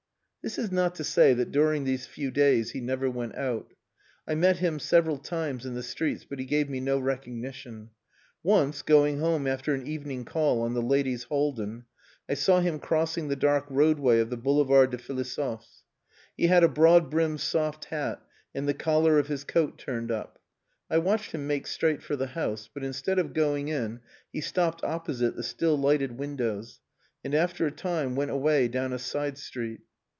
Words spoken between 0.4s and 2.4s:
This is not to say that during these few